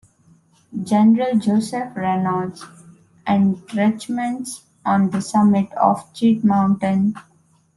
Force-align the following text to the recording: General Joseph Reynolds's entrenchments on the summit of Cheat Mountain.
General 0.81 1.35
Joseph 1.37 1.95
Reynolds's 1.95 2.65
entrenchments 3.27 4.63
on 4.83 5.11
the 5.11 5.21
summit 5.21 5.71
of 5.73 6.11
Cheat 6.15 6.43
Mountain. 6.43 7.13